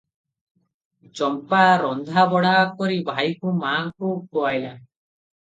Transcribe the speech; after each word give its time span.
ଚମ୍ପା 1.19 1.59
ରନ୍ଧା 1.81 2.23
ବଢା 2.33 2.55
କରି 2.81 2.99
ଭାଇଙ୍କୁ 3.11 3.55
ମା'ଙ୍କୁ 3.61 4.13
ଖୁଆଇଲା। 4.33 4.75